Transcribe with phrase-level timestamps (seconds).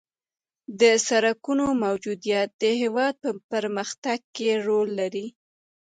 [0.79, 5.27] د سرکونو موجودیت د هېواد په پرمختګ کې رول لري